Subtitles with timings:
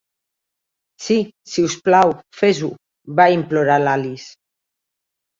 [1.07, 1.17] "Sí,
[1.51, 2.69] si us plau, fes-ho",
[3.19, 4.27] va implorar l'Alice.